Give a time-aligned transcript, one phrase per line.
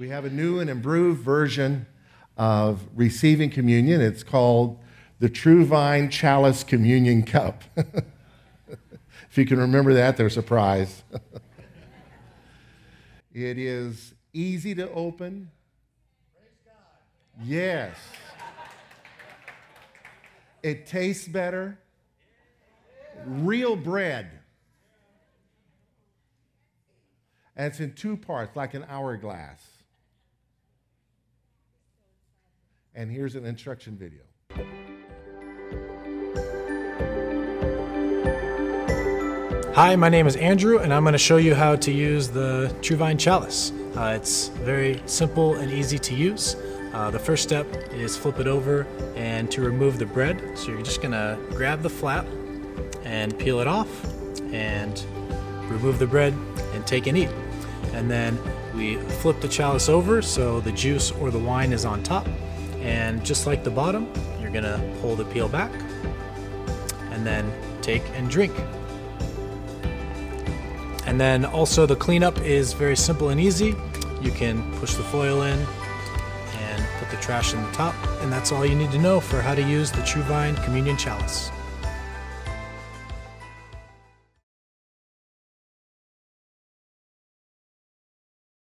[0.00, 1.84] We have a new and improved version
[2.38, 4.00] of receiving communion.
[4.00, 4.78] It's called
[5.18, 7.64] the True Vine Chalice Communion Cup.
[7.76, 11.02] if you can remember that, there's a prize.
[13.34, 15.50] it is easy to open.
[17.44, 17.94] Yes.
[20.62, 21.78] It tastes better.
[23.26, 24.30] Real bread.
[27.54, 29.79] And it's in two parts, like an hourglass.
[32.94, 34.22] And here's an instruction video.
[39.74, 42.74] Hi, my name is Andrew, and I'm going to show you how to use the
[42.80, 43.70] TrueVine Chalice.
[43.94, 46.56] Uh, it's very simple and easy to use.
[46.92, 50.58] Uh, the first step is flip it over and to remove the bread.
[50.58, 52.26] So you're just going to grab the flap
[53.04, 53.88] and peel it off
[54.52, 55.00] and
[55.70, 56.32] remove the bread
[56.74, 57.30] and take and eat.
[57.92, 58.36] And then
[58.74, 62.26] we flip the chalice over so the juice or the wine is on top.
[62.80, 65.72] And just like the bottom, you're to pull the peel back
[67.10, 68.52] and then take and drink.
[71.06, 73.74] And then also the cleanup is very simple and easy.
[74.20, 78.52] You can push the foil in and put the trash in the top, and that's
[78.52, 81.50] all you need to know for how to use the TrueVine Communion Chalice.